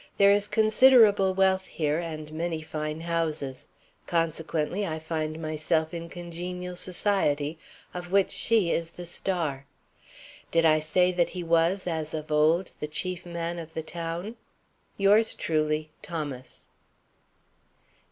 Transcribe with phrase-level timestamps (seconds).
[0.17, 3.67] There is considerable wealth here and many fine houses.
[4.07, 7.59] Consequently I find myself in a congenial society,
[7.93, 9.67] of which she is the star.
[10.49, 14.37] Did I say that he was, as of old, the chief man of the town?
[14.97, 16.65] Yours truly, THOMAS.